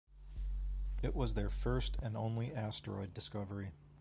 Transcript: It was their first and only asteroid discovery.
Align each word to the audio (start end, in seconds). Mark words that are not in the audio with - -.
It 1.03 1.15
was 1.15 1.35
their 1.35 1.51
first 1.51 1.95
and 2.01 2.17
only 2.17 2.51
asteroid 2.55 3.13
discovery. 3.13 3.69